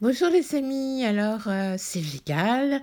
[0.00, 2.82] Bonjour les amis, alors euh, c'est Vigal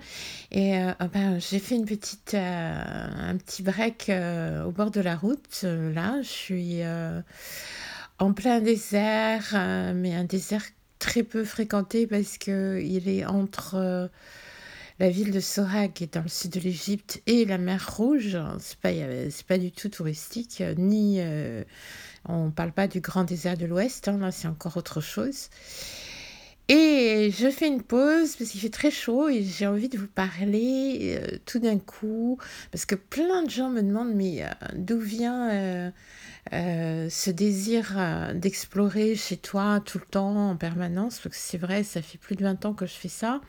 [0.50, 4.10] et euh, ah ben, j'ai fait une petite, euh, un petit break
[4.66, 5.62] au bord de la route.
[5.62, 6.80] là, je suis
[8.18, 9.50] en plein désert,
[9.94, 10.64] mais un désert
[10.98, 14.10] très peu fréquenté parce que il est entre
[14.98, 18.38] la ville de Sorag, qui est dans le sud de l'Égypte, et la mer Rouge.
[18.58, 18.92] C'est pas,
[19.48, 21.20] pas du tout touristique, ni
[22.26, 24.08] on parle pas du grand désert de l'Ouest.
[24.08, 25.50] Hein, là, c'est encore autre chose.
[26.74, 30.06] Et je fais une pause parce qu'il fait très chaud et j'ai envie de vous
[30.06, 32.38] parler euh, tout d'un coup
[32.70, 37.94] parce que plein de gens me demandent mais euh, d'où vient euh, ce désir
[38.36, 41.20] d'explorer chez toi tout le temps en permanence?
[41.20, 43.42] Parce que c'est vrai ça fait plus de 20 ans que je fais ça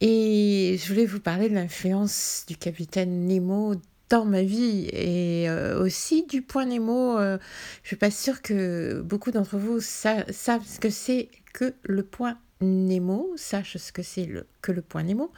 [0.00, 3.74] et je voulais vous parler de l'influence du capitaine Nemo
[4.08, 7.18] dans ma vie et aussi du point Nemo.
[7.18, 7.38] je
[7.86, 13.32] suis pas sûre que beaucoup d'entre vous savent ce que c'est que le point Nemo,
[13.36, 15.32] sache ce que c'est le, que le point Nemo,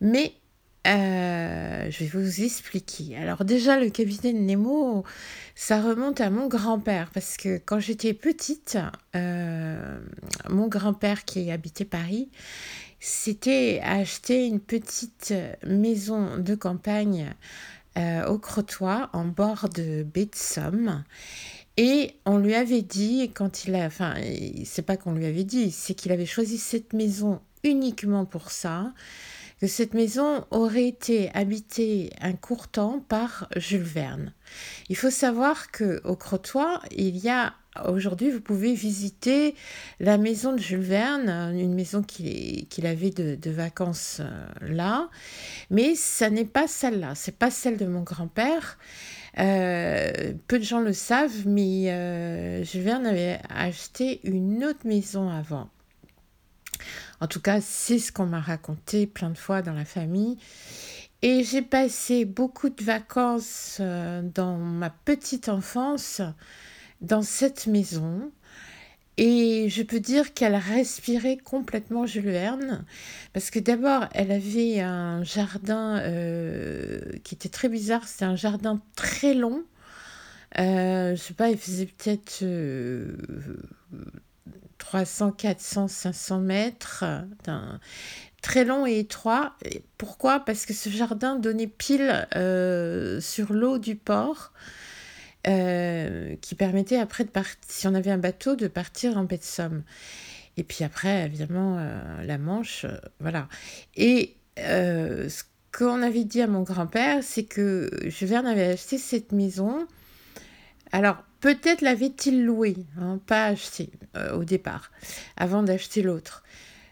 [0.00, 0.34] mais
[0.88, 3.16] euh, je vais vous expliquer.
[3.16, 5.04] Alors déjà, le capitaine Nemo,
[5.54, 8.76] ça remonte à mon grand-père, parce que quand j'étais petite,
[9.14, 10.00] euh,
[10.50, 12.28] mon grand-père qui habitait Paris,
[12.98, 15.32] s'était acheté une petite
[15.64, 17.32] maison de campagne
[17.98, 21.04] euh, au Crotoy, en bord de baie de Somme.
[21.76, 24.14] Et on lui avait dit, quand il a, enfin,
[24.64, 28.92] c'est pas qu'on lui avait dit, c'est qu'il avait choisi cette maison uniquement pour ça,
[29.60, 34.32] que cette maison aurait été habitée un court temps par Jules Verne.
[34.88, 37.54] Il faut savoir que au Crotoy, il y a
[37.84, 39.54] aujourd'hui, vous pouvez visiter
[40.00, 45.08] la maison de Jules Verne, une maison qu'il avait de, vacances euh, là,
[45.70, 48.78] mais ça n'est pas celle-là, c'est pas celle de mon grand-père.
[49.38, 55.28] Euh, peu de gens le savent, mais euh, Jules Verne avait acheté une autre maison
[55.28, 55.68] avant.
[57.20, 60.38] En tout cas, c'est ce qu'on m'a raconté plein de fois dans la famille.
[61.22, 66.20] Et j'ai passé beaucoup de vacances euh, dans ma petite enfance
[67.00, 68.30] dans cette maison.
[69.18, 72.84] Et je peux dire qu'elle respirait complètement Jules Verne,
[73.32, 78.80] parce que d'abord, elle avait un jardin euh, qui était très bizarre, c'était un jardin
[78.94, 79.62] très long.
[80.58, 82.44] Euh, je sais pas, il faisait peut-être
[84.78, 87.04] 300, 400, 500 mètres,
[88.42, 89.56] très long et étroit.
[89.98, 90.40] pourquoi?
[90.40, 94.52] Parce que ce jardin donnait pile euh, sur l'eau du port.
[95.48, 99.38] Euh, qui permettait après, de partir, si on avait un bateau, de partir en baie
[99.38, 99.84] de Somme.
[100.56, 103.48] Et puis après, évidemment, euh, la Manche, euh, voilà.
[103.94, 105.42] Et ce
[105.76, 109.86] qu'on avait dit à mon grand-père, c'est que Jules Verne avait acheté cette maison.
[110.90, 113.90] Alors, peut-être l'avait-il louée, hein, pas acheté
[114.32, 114.90] au départ,
[115.36, 116.42] avant d'acheter l'autre.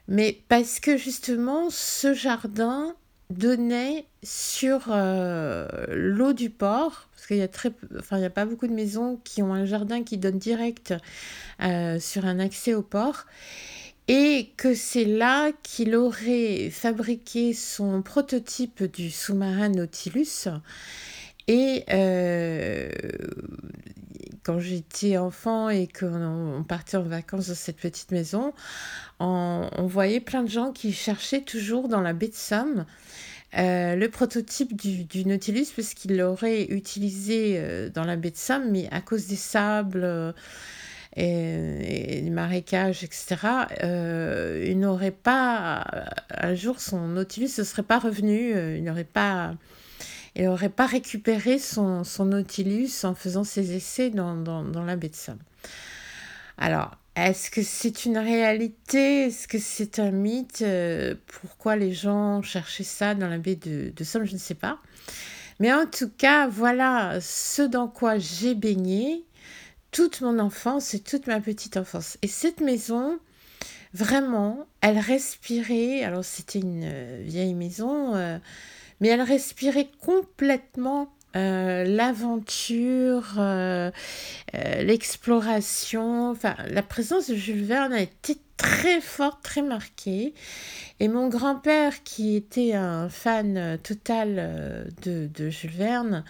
[0.07, 2.95] Mais parce que justement, ce jardin
[3.31, 7.49] donnait sur euh, l'eau du port, parce qu'il a
[7.99, 10.95] enfin n'y a pas beaucoup de maisons qui ont un jardin qui donne direct
[11.63, 13.27] euh, sur un accès au port,
[14.09, 20.49] et que c'est là qu'il aurait fabriqué son prototype du sous-marin Nautilus.
[21.47, 22.91] Et euh,
[24.45, 28.53] quand j'étais enfant et qu'on partait en vacances dans cette petite maison,
[29.19, 32.85] on, voyait plein de gens qui cherchaient toujours dans la baie de Somme
[33.57, 38.71] euh, le prototype du, Nautilus, parce qu'il l'aurait utilisé euh, dans la baie de Somme,
[38.73, 40.33] mais à cause des sables euh,
[41.15, 43.37] et, des marécages, etc.,
[43.81, 45.85] il n'aurait pas,
[46.31, 49.55] un jour, son Nautilus ne serait pas revenu, il n'aurait pas
[50.37, 54.97] il n'aurait pas récupéré son, son, Nautilus en faisant ses essais dans, dans, dans la
[54.97, 55.39] baie de Somme.
[56.59, 59.27] Alors, est-ce que c'est une réalité?
[59.27, 60.63] Est-ce que c'est un mythe?
[60.63, 64.25] Euh, Pourquoi les gens cherchaient ça dans la baie de, de Somme?
[64.25, 64.79] Je ne sais pas.
[65.61, 69.25] Mais en tout cas, voilà ce dans quoi j'ai baigné
[69.93, 72.19] toute mon enfance et toute ma petite enfance.
[72.23, 73.21] Et cette maison,
[73.93, 76.03] vraiment, elle respirait.
[76.03, 78.39] Alors, c'était une euh, vieille maison, euh,
[79.01, 83.91] mais elle respirait complètement euh, l'aventure, euh,
[84.55, 90.33] euh, l'exploration, enfin la présence de Jules Verne a été très forte, très marquée.
[91.01, 96.25] Et mon grand-père, qui était un fan total de, Jules Verne,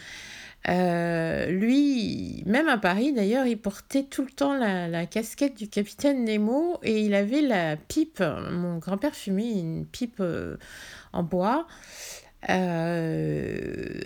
[0.67, 6.25] lui, même à Paris d'ailleurs, il portait tout le temps la, la, casquette du capitaine
[6.25, 8.25] Nemo et il avait la pipe.
[8.51, 10.23] Mon grand-père fumait une pipe
[11.13, 11.67] en bois.
[12.51, 14.01] Euh,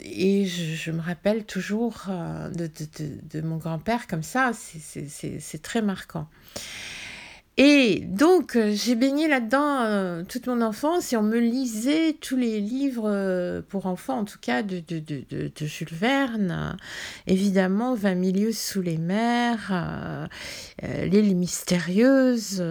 [0.00, 5.82] et je, me rappelle toujours euh, de, de, de, mon grand-père comme ça, c'est très
[5.82, 6.28] marquant.
[7.58, 12.36] Et donc, euh, j'ai baigné là-dedans euh, toute mon enfance et on me lisait tous
[12.36, 16.76] les livres euh, pour enfants, en tout cas de, de, de, de, Jules Verne.
[17.26, 20.28] évidemment, 20 milieux sous les mers,
[20.82, 22.62] L'île mystérieuse.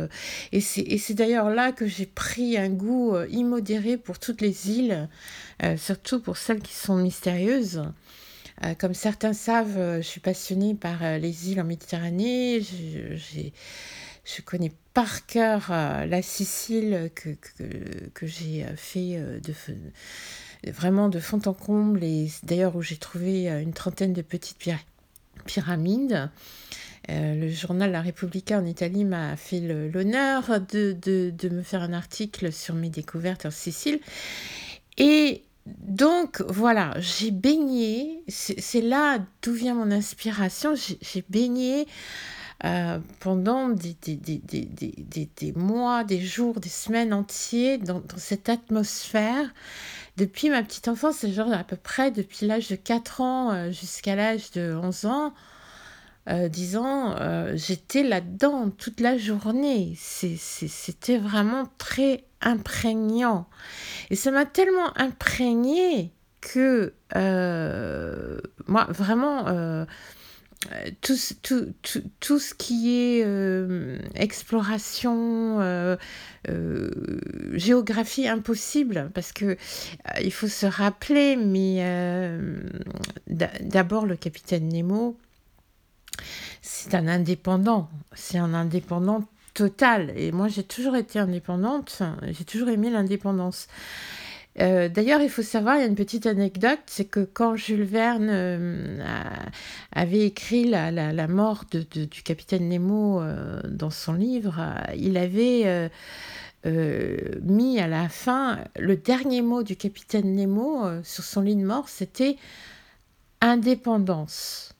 [0.51, 5.09] Et c'est d'ailleurs là que j'ai pris un goût immodéré pour toutes les îles,
[5.77, 7.83] surtout pour celles qui sont mystérieuses.
[8.79, 12.61] comme certains savent, je suis passionnée par les îles en Méditerranée.
[12.61, 13.53] J'ai
[14.25, 17.36] je connais par cœur euh, la Sicile que,
[18.25, 23.48] j'ai euh, fait euh, de, vraiment de fond en comble et d'ailleurs où j'ai trouvé
[23.48, 24.57] une trentaine de petites
[25.45, 26.30] pyramides.
[27.07, 31.94] le journal La Repubblica en Italie m'a fait l'honneur de, de, de, me faire un
[31.94, 34.00] article sur mes découvertes en Sicile.
[34.98, 41.86] Et donc voilà, j'ai baigné, c'est là d'où vient mon inspiration, j'ai baigné
[42.63, 44.39] euh, pendant des, des, des,
[45.35, 49.53] des, mois, des jours, des semaines entiers dans, cette atmosphère.
[50.15, 53.71] Depuis ma petite enfance, c'est genre à peu près depuis l'âge de 4 ans euh,
[53.71, 55.33] jusqu'à l'âge de 11 ans,
[56.29, 59.93] euh, 10 ans, euh, j'étais là-dedans toute la journée.
[59.97, 63.47] C'était vraiment très imprégnant.
[64.09, 66.93] Et ça m'a tellement imprégné que
[68.67, 69.85] moi, vraiment euh,
[71.01, 75.95] tout, tout, tout, tout, ce qui est euh, exploration, euh,
[77.53, 79.57] géographie impossible, parce que
[80.21, 81.83] il faut se rappeler, mais
[83.27, 85.17] d'abord le capitaine Nemo,
[86.61, 89.23] c'est un indépendant, c'est un indépendant
[89.53, 90.13] total.
[90.15, 93.67] Et moi, j'ai toujours été indépendante, j'ai toujours aimé l'indépendance.
[94.61, 97.83] Euh, d'ailleurs, il faut savoir, il y a une petite anecdote, c'est que quand Jules
[97.83, 99.03] Verne euh,
[99.91, 104.55] avait écrit la, mort du capitaine Nemo euh, dans son livre,
[104.97, 105.89] il avait
[107.43, 111.89] mis à la fin le dernier mot du capitaine Nemo sur son lit de mort,
[111.89, 112.37] c'était
[113.41, 114.73] indépendance.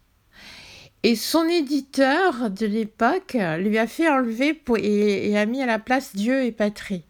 [1.04, 6.16] Et son éditeur de l'époque lui a fait enlever et a mis à la place
[6.16, 7.04] Dieu et patrie.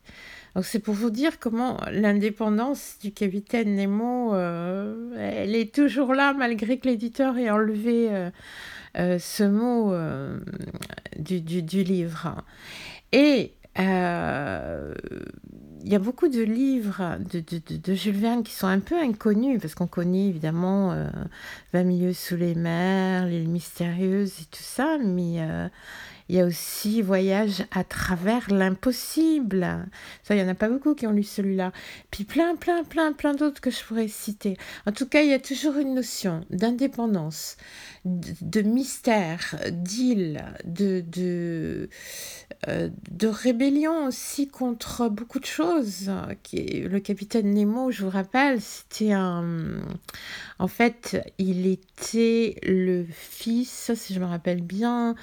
[0.62, 6.78] C'est pour vous dire comment l'indépendance du capitaine Nemo, euh, elle est toujours là malgré
[6.78, 8.30] que l'éditeur ait enlevé euh,
[8.98, 9.94] euh, ce mot
[11.18, 12.42] du, livre.
[13.12, 13.84] Et il
[15.92, 17.44] y a beaucoup de livres de,
[17.75, 20.96] de, Jules Verne qui sont un peu inconnus, parce qu'on connaît évidemment
[21.74, 25.42] 20 milieux sous les mers, l'île mystérieuse et tout ça, mais
[26.27, 29.86] il y a aussi Voyage à travers l'impossible.
[30.24, 31.72] Ça, il n'y en a pas beaucoup qui ont lu celui-là.
[32.10, 34.57] Puis plein, plein, plein, plein d'autres que je pourrais citer.
[34.88, 37.57] En tout cas, il y a toujours une notion d'indépendance,
[38.06, 41.89] de, mystère, d'île, de, de,
[42.68, 46.12] euh, de rébellion aussi contre beaucoup de choses.
[46.54, 49.81] Le capitaine Nemo, je vous rappelle, c'était un...
[50.57, 55.16] En fait, il était le fils, si je me rappelle bien,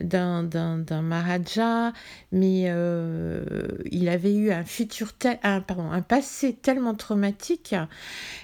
[0.00, 1.92] d'un d'un Maharaja,
[2.32, 3.44] mais euh,
[3.90, 5.12] il avait eu un futur,
[5.42, 7.74] un, pardon, un passé tellement traumatique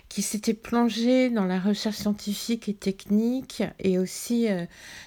[0.08, 4.64] qui s'était plongé dans la recherche scientifique et technique et aussi euh,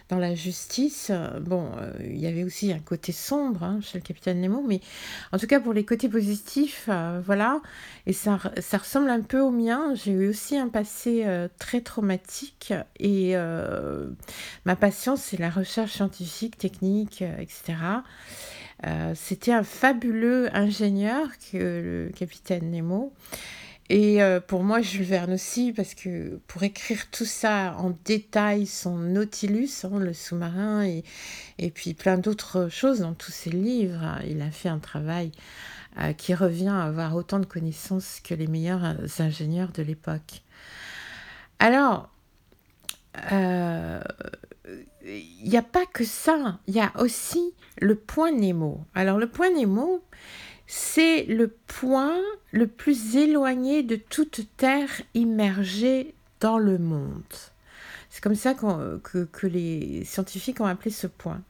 [0.09, 1.11] dans la justice.
[1.41, 4.81] Bon, euh, il y avait aussi un côté sombre hein, chez le capitaine Nemo, mais
[5.31, 6.89] en tout cas pour les côtés positifs,
[7.25, 7.61] voilà.
[8.05, 9.93] Et ça, ça ressemble un peu au mien.
[9.95, 11.25] J'ai eu aussi un passé
[11.57, 13.35] très traumatique et
[14.65, 16.77] ma passion, c'est la recherche scientifique, technique,
[17.21, 17.75] etc.
[19.15, 23.13] C'était un fabuleux ingénieur que le capitaine Nemo.
[23.89, 28.65] Et euh, pour moi, Jules Verne aussi, parce que pour écrire tout ça en détail,
[28.65, 34.19] son Nautilus, hein, le sous-marin, et, puis plein d'autres choses dans tous ses livres, hein,
[34.27, 35.31] il a fait un travail
[35.99, 40.41] euh, qui revient à avoir autant de connaissances que les meilleurs euh, ingénieurs de l'époque.
[41.59, 42.09] Alors,
[45.07, 48.81] il n'y a pas que ça, il y a aussi le point Nemo.
[48.93, 50.01] Alors, le point Nemo,
[50.65, 52.17] c'est le point
[52.51, 57.23] le plus éloigné de toute terre immergée dans le monde.
[58.09, 61.41] C'est comme ça que, les scientifiques ont appelé ce point.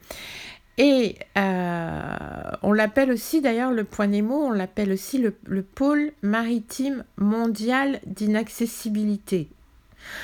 [0.78, 6.12] Et euh, on l'appelle aussi, d'ailleurs, le point Nemo, on l'appelle aussi le, le pôle
[6.22, 9.50] maritime mondial d'inaccessibilité.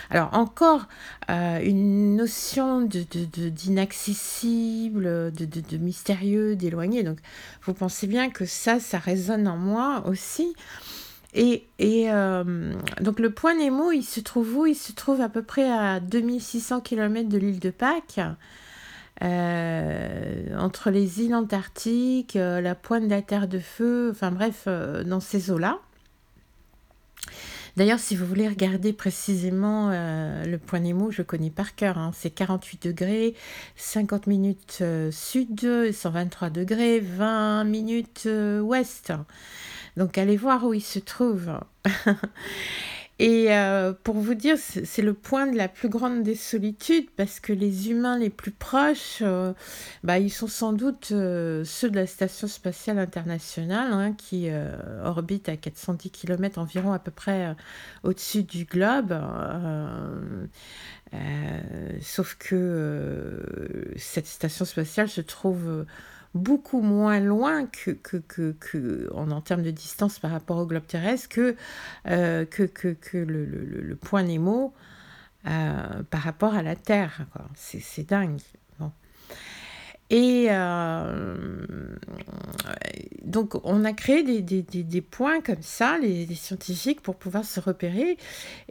[0.10, 0.88] Alors encore
[1.30, 7.04] euh, une notion d'inaccessible, de, mystérieux, d'éloigné.
[7.04, 7.20] Donc
[7.64, 10.56] vous pensez bien que ça, ça résonne en moi aussi.
[11.36, 14.68] Et, euh, donc le point Nemo, il se trouve où?
[14.68, 18.20] Il se trouve à peu près à 2600 km de l'île de Pâques.
[19.22, 25.50] entre les îles antarctiques, la pointe de la Terre de Feu, enfin bref, dans ces
[25.50, 25.80] eaux-là.
[27.76, 31.98] D'ailleurs, si vous voulez regarder précisément euh, le point Nemo, je connais par cœur.
[31.98, 32.12] Hein.
[32.14, 33.34] c'est 48 degrés,
[33.78, 39.12] 50 minutes euh, sud, 123 degrés, 20 minutes euh, ouest.
[39.98, 41.52] Donc allez voir où il se trouve.
[43.24, 47.40] Et euh, pour vous dire, c'est le point de la plus grande des solitudes parce
[47.40, 49.54] que les humains les plus proches, euh,
[50.04, 54.50] bah, ils sont sans doute euh, ceux de la Station spatiale internationale hein, qui
[55.06, 57.56] orbite à 410 km environ à peu près
[58.04, 59.18] au-dessus du globe.
[62.02, 65.86] sauf que cette station spatiale se trouve
[66.34, 70.86] beaucoup moins loin que, que, que, en, en, termes de distance par rapport au globe
[70.88, 71.56] terrestre que,
[72.08, 74.74] euh, que, que, le, le, le, point Nemo
[75.46, 77.26] euh, par rapport à la Terre.
[77.56, 78.40] C'est dingue.
[78.80, 78.92] Bon.
[80.10, 81.36] Et euh,
[83.24, 87.60] donc, on a créé des, des, des, points comme ça, les, scientifiques, pour pouvoir se
[87.60, 88.18] repérer.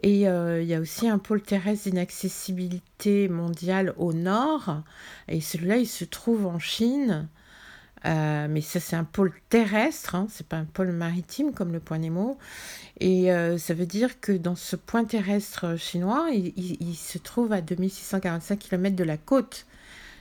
[0.01, 4.83] Et il y a aussi un pôle terrestre d'inaccessibilité mondiale au nord.
[5.29, 7.29] Et celui-là, il se trouve en Chine.
[8.05, 11.79] Euh, mais ça, c'est un pôle terrestre, hein, c'est pas un pôle maritime comme le
[11.79, 12.37] point Nemo.
[12.99, 17.61] Et euh, ça veut dire que dans ce point terrestre chinois, il, se trouve à
[17.61, 19.65] 2645 km de la côte,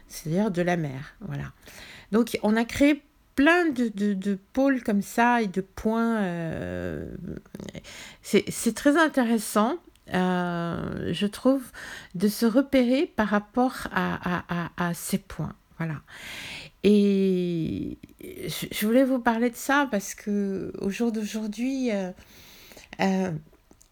[0.08, 1.14] c'est-à-dire de la mer.
[1.20, 1.52] Voilà.
[2.12, 3.02] Donc, on a créé
[3.34, 6.18] plein de, de, pôles comme ça et de points.
[6.18, 7.06] Euh,
[8.22, 9.76] c'est très intéressant.
[10.06, 11.62] je trouve,
[12.14, 15.54] de se repérer par rapport à, à, à ces points.
[15.78, 15.96] Voilà.
[16.84, 17.98] Et
[18.72, 22.10] je voulais vous parler de ça parce que au jour d'aujourd'hui, euh,
[23.00, 23.30] euh,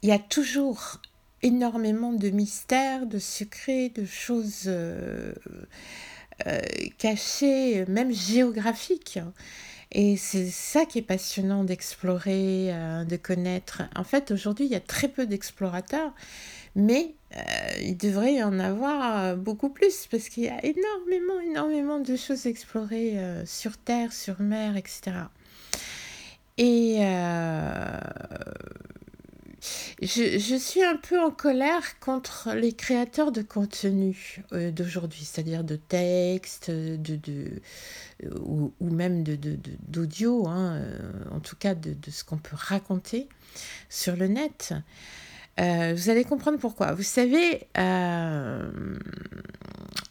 [0.03, 1.01] il y a toujours
[1.43, 5.33] énormément de mystères, de secrets, de choses euh,
[6.99, 9.21] cachées, même géographiques.
[9.93, 12.73] Et c'est ça qui est passionnant d'explorer,
[13.09, 13.83] de connaître.
[13.97, 16.13] En fait, aujourd'hui, il y a très peu d'explorateurs
[16.75, 17.41] mais euh,
[17.81, 22.17] il devrait y en avoir euh, beaucoup plus parce qu'il y a énormément, énormément de
[22.17, 25.13] choses explorées euh, sur Terre, sur mer, etc.
[26.59, 26.99] Et
[30.03, 35.77] je, je, suis un peu en colère contre les créateurs de contenu d'aujourd'hui, c'est-à-dire de
[35.77, 37.63] textes, de, de,
[38.43, 40.83] ou, ou, même d'audio, de, hein,
[41.31, 43.29] en tout cas de, de ce qu'on peut raconter
[43.89, 44.75] sur le net.
[45.61, 46.93] Euh, vous allez comprendre pourquoi.
[46.93, 48.71] Vous savez, euh,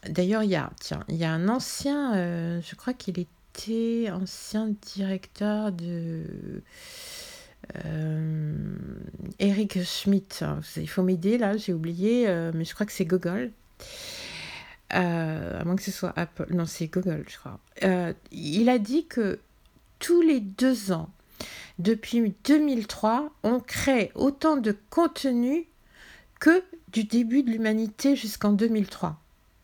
[0.08, 4.10] d'ailleurs, il y a, tiens, il y a un ancien, euh, je crois qu'il était
[4.10, 6.62] ancien directeur de
[9.38, 10.44] Eric Schmidt.
[10.76, 13.50] Il faut m'aider là, j'ai oublié, mais je crois que c'est Google.
[14.90, 16.46] à moins que ce soit Apple.
[16.50, 17.58] Non, c'est Google, je crois.
[18.32, 19.38] il a dit que
[19.98, 21.10] tous les deux ans,
[21.80, 25.66] depuis 2003, on crée autant de contenu
[26.38, 29.18] que du début de l'humanité jusqu'en 2003.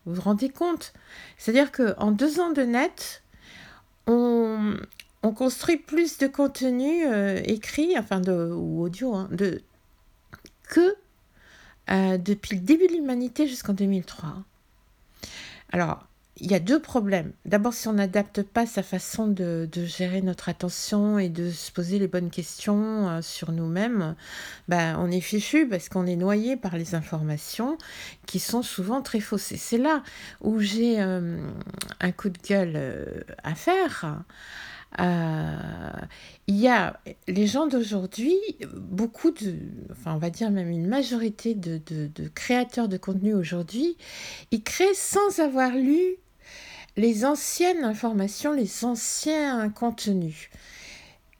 [0.05, 0.93] Vous vous rendez compte?
[1.37, 3.23] C'est-à-dire qu'en deux ans de net,
[4.07, 4.77] on,
[5.35, 9.29] construit plus de contenu euh, écrit, enfin de, ou audio, hein,
[10.69, 10.95] que
[11.89, 14.29] euh, depuis le début de l'humanité jusqu'en 2003.
[15.73, 16.07] Alors,
[16.39, 17.31] il y a deux problèmes.
[17.45, 21.97] D'abord, si on n'adapte pas sa façon de, gérer notre attention et de se poser
[21.99, 24.15] les bonnes questions euh, sur nous-mêmes,
[24.67, 27.77] ben, on est fichu parce qu'on est noyé par les informations
[28.25, 29.53] qui sont souvent très fausses.
[29.55, 30.03] c'est là
[30.41, 31.37] où j'ai euh,
[31.99, 33.05] un coup de gueule euh,
[33.43, 34.23] à faire.
[34.99, 38.37] il y a les gens d'aujourd'hui,
[38.75, 39.55] beaucoup de,
[39.91, 43.97] enfin on va dire même une majorité de, de créateurs de contenu aujourd'hui,
[44.51, 46.17] ils créent sans avoir lu
[46.97, 50.49] les anciennes informations, les anciens contenus.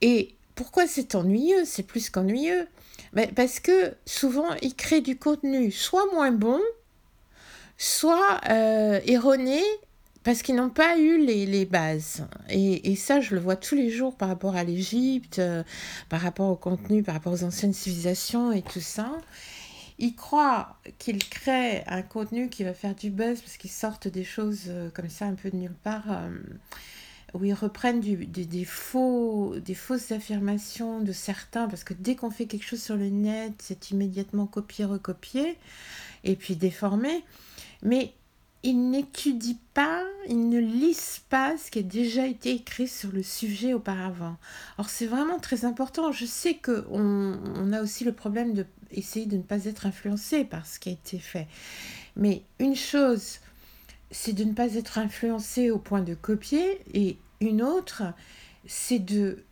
[0.01, 1.65] Et pourquoi c'est ennuyeux?
[1.65, 2.67] C'est plus qu'ennuyeux.
[3.13, 6.59] Mais parce que souvent, ils créent du contenu soit moins bon,
[7.77, 9.61] soit euh, erroné,
[10.23, 12.27] parce qu'ils n'ont pas eu les, bases.
[12.49, 15.63] Et, ça, je le vois tous les jours par rapport à l'Égypte, euh,
[16.09, 19.09] par rapport au contenu, par rapport aux anciennes civilisations et tout ça.
[19.99, 24.23] Ils croient qu'ils créent un contenu qui va faire du buzz parce qu'ils sortent des
[24.23, 26.29] choses euh, comme ça un peu de nulle part, euh,
[27.33, 32.45] où ils reprennent des, faux, des fausses affirmations de certains, parce que dès qu'on fait
[32.45, 35.57] quelque chose sur le net, c'est immédiatement copié, recopié,
[36.23, 37.23] et puis déformé.
[37.81, 38.13] Mais
[38.63, 43.23] ils n'étudient pas, ils ne lisent pas ce qui a déjà été écrit sur le
[43.23, 44.37] sujet auparavant.
[44.77, 46.11] Or, c'est vraiment très important.
[46.11, 50.45] Je sais qu'on on a aussi le problème de essayer de ne pas être influencé
[50.45, 51.47] par ce qui a été fait.
[52.15, 53.39] Mais une chose
[54.11, 58.03] c'est de ne pas être influencé au point de copier, et une autre,
[58.65, 59.43] c'est de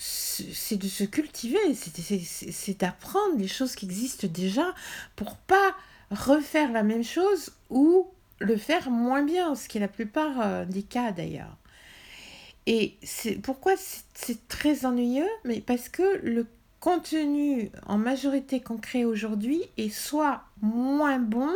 [0.00, 4.72] c'est de se cultiver, c'est d'apprendre les choses qui existent déjà
[5.16, 5.74] pour pas
[6.12, 8.06] refaire la même chose ou
[8.38, 11.56] le faire moins bien, ce qui est la plupart euh, des cas d'ailleurs.
[12.66, 13.72] Et c'est pourquoi
[14.14, 16.46] c'est très ennuyeux, mais parce que le
[16.80, 21.50] contenu en majorité qu'on crée aujourd'hui est soit moins bon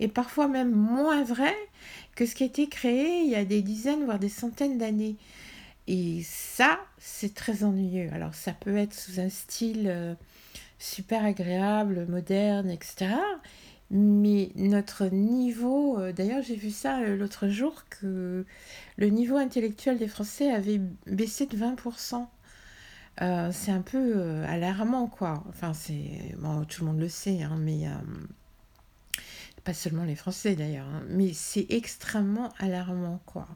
[0.00, 1.54] et parfois même moins vrai
[2.14, 5.16] que ce qui a été créé il y a des dizaines voire des centaines d'années.
[5.86, 8.10] Et ça, c'est très ennuyeux.
[8.12, 10.14] Alors ça peut être sous un style euh,
[10.78, 13.16] super agréable, moderne, etc.
[13.90, 18.44] Mais notre niveau, euh, d'ailleurs j'ai vu ça euh, l'autre jour, que
[18.96, 22.26] le niveau intellectuel des Français avait baissé de 20%.
[23.52, 25.42] c'est un peu alarmant, quoi.
[25.48, 26.34] Enfin, c'est.
[26.68, 27.86] Tout le monde le sait, hein, mais.
[29.64, 33.48] pas seulement les Français d'ailleurs, hein, mais c'est extrêmement alarmant, quoi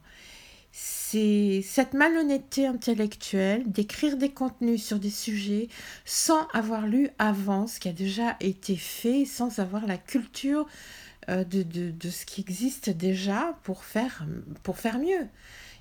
[0.72, 5.68] c'est cette malhonnêteté intellectuelle d'écrire des contenus sur des sujets
[6.06, 10.66] sans avoir lu avant ce qui a déjà été fait, sans avoir la culture
[11.28, 14.26] euh, de, de, ce qui existe déjà pour faire,
[14.62, 15.28] pour faire mieux.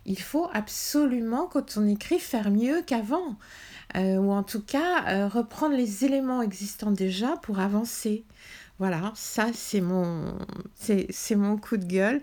[0.05, 3.37] Il faut absolument, quand on écrit, faire mieux qu'avant.
[3.95, 8.25] Euh, ou en tout cas, euh, reprendre les éléments existants déjà pour avancer.
[8.81, 10.39] Voilà, ça c'est mon,
[11.61, 12.19] coup de gueule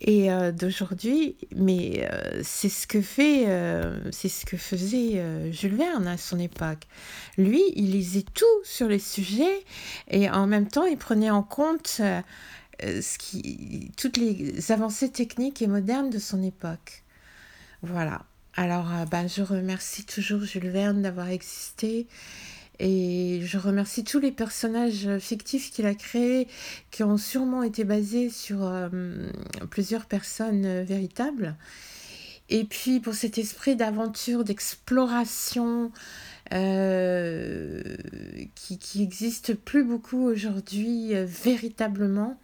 [0.00, 1.36] et euh, d'aujourd'hui.
[1.54, 6.40] Mais euh, c'est ce que fait, euh, c'est ce que faisait Jules Verne à son
[6.40, 6.88] époque.
[7.38, 9.64] Lui, il lisait tout sur les sujets
[10.10, 12.02] et en même temps, il prenait en compte
[13.96, 17.04] toutes les avancées techniques et modernes de son époque.
[17.82, 18.22] Voilà.
[18.56, 22.08] Alors, ben, je remercie toujours Jules Verne d'avoir existé
[22.84, 26.48] et je remercie tous les personnages fictifs qu'il a créés,
[26.90, 28.88] qui ont sûrement été basés sur euh,
[29.70, 31.54] plusieurs personnes euh, véritables.
[32.48, 35.92] Et puis pour cet esprit d'aventure, d'exploration,
[36.52, 37.80] euh,
[38.56, 42.36] qui, qui existe plus beaucoup aujourd'hui véritablement.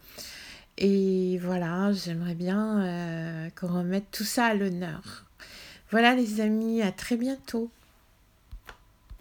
[0.79, 5.24] Et voilà, j'aimerais bien qu'on remette tout ça à l'honneur.
[5.90, 7.72] Voilà les amis, à très bientôt.